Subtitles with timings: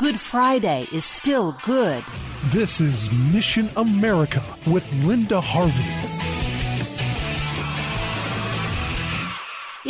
[0.00, 2.02] Good Friday is still good.
[2.46, 6.09] This is Mission America with Linda Harvey.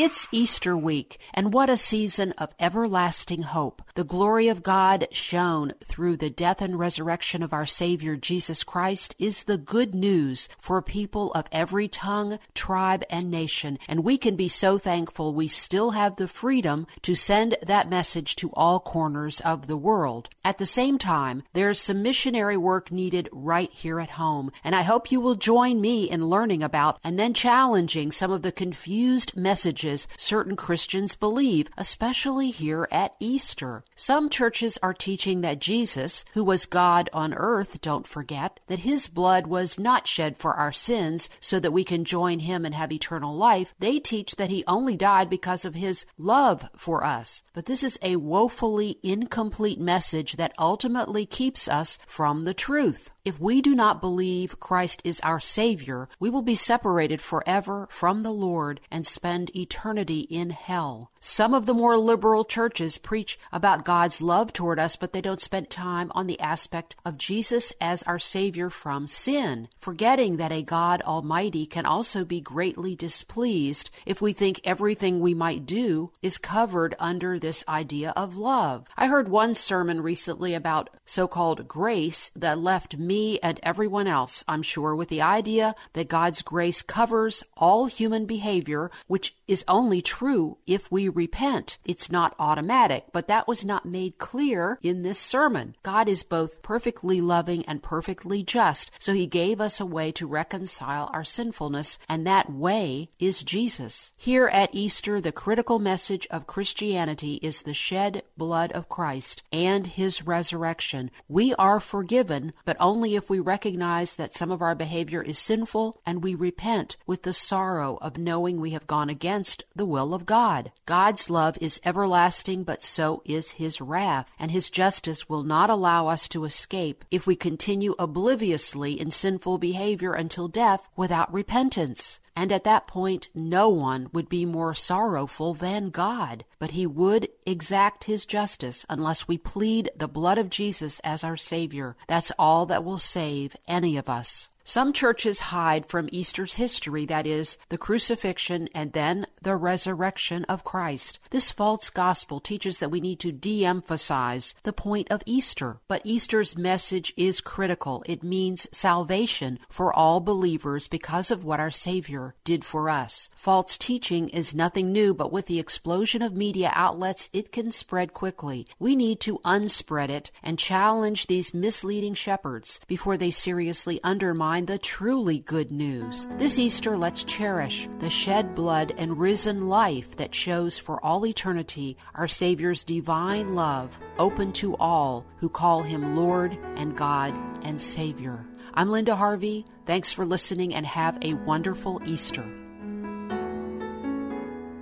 [0.03, 3.83] It's Easter week, and what a season of everlasting hope.
[3.97, 9.15] The glory of God shown through the death and resurrection of our Savior Jesus Christ
[9.19, 13.79] is the good news for people of every tongue, tribe, and nation.
[13.89, 18.37] And we can be so thankful we still have the freedom to send that message
[18.37, 20.31] to all corners of the world.
[20.43, 24.51] At the same time, there's some missionary work needed right here at home.
[24.65, 28.41] And I hope you will join me in learning about and then challenging some of
[28.41, 33.85] the confused messages certain Christians believe, especially here at Easter.
[33.95, 39.07] Some churches are teaching that Jesus, who was God on earth, don't forget, that his
[39.07, 42.93] blood was not shed for our sins so that we can join him and have
[42.93, 43.75] eternal life.
[43.79, 47.43] They teach that he only died because of his love for us.
[47.55, 53.11] But this is a woefully incomplete message that ultimately keeps us from the truth.
[53.23, 58.23] If we do not believe Christ is our Savior, we will be separated forever from
[58.23, 61.11] the Lord and spend eternity in hell.
[61.21, 65.41] Some of the more liberal churches preach about God's love toward us, but they don't
[65.41, 70.63] spend time on the aspect of Jesus as our Savior from sin, forgetting that a
[70.63, 76.39] God Almighty can also be greatly displeased if we think everything we might do is
[76.39, 78.87] covered under this idea of love.
[78.97, 84.45] I heard one sermon recently about so called grace that left me and everyone else,
[84.47, 90.01] I'm sure, with the idea that God's grace covers all human behavior, which is only
[90.01, 91.79] true if we repent.
[91.85, 95.75] It's not automatic, but that was not made clear in this sermon.
[95.83, 100.27] God is both perfectly loving and perfectly just, so he gave us a way to
[100.27, 104.13] reconcile our sinfulness, and that way is Jesus.
[104.17, 109.87] Here at Easter, the critical message of Christianity is the shed blood of Christ and
[109.87, 111.11] his resurrection.
[111.27, 116.01] We are forgiven, but only if we recognize that some of our behavior is sinful
[116.05, 120.27] and we repent with the sorrow of knowing we have gone against the will of
[120.27, 120.73] God.
[120.87, 126.09] God's love is everlasting, but so is his wrath, and his justice will not allow
[126.09, 132.21] us to escape if we continue obliviously in sinful behavior until death without repentance.
[132.41, 136.47] And at that point, no one would be more sorrowful than God.
[136.59, 141.37] But he would exact his justice unless we plead the blood of Jesus as our
[141.37, 141.97] Savior.
[142.09, 144.49] That's all that will save any of us.
[144.63, 150.65] Some churches hide from Easter's history, that is, the crucifixion and then the resurrection of
[150.65, 151.19] Christ.
[151.31, 155.81] This false gospel teaches that we need to de emphasize the point of Easter.
[155.89, 158.05] But Easter's message is critical.
[158.07, 163.31] It means salvation for all believers because of what our Savior did for us.
[163.35, 168.13] False teaching is nothing new, but with the explosion of media outlets, it can spread
[168.13, 168.67] quickly.
[168.79, 174.79] We need to unspread it and challenge these misleading shepherds before they seriously undermine the
[174.79, 176.29] truly good news.
[176.37, 181.97] This Easter, let's cherish the shed blood and risen life that shows for all eternity
[182.17, 188.45] our Savior's divine love, open to all who call him Lord and God and Savior.
[188.75, 189.67] I'm Linda Harvey.
[189.87, 192.45] Thanks for listening and have a wonderful Easter.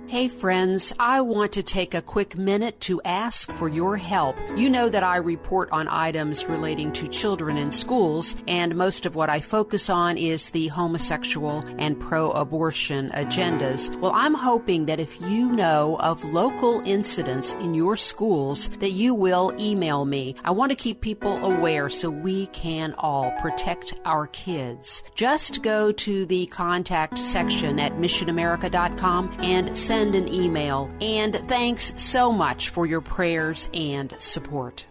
[0.09, 4.35] Hey friends, I want to take a quick minute to ask for your help.
[4.55, 9.13] You know that I report on items relating to children in schools, and most of
[9.13, 13.95] what I focus on is the homosexual and pro abortion agendas.
[13.99, 19.13] Well, I'm hoping that if you know of local incidents in your schools, that you
[19.13, 20.33] will email me.
[20.43, 25.03] I want to keep people aware so we can all protect our kids.
[25.13, 30.89] Just go to the contact section at missionamerica.com and send send an email.
[31.01, 34.85] And thanks so much for your prayers and support.